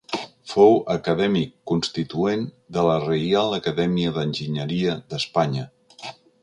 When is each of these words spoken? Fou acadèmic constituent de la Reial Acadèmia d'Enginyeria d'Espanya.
Fou 0.51 0.71
acadèmic 0.93 1.51
constituent 1.73 2.47
de 2.79 2.87
la 2.89 2.97
Reial 3.05 3.55
Acadèmia 3.59 4.17
d'Enginyeria 4.19 5.01
d'Espanya. 5.13 5.71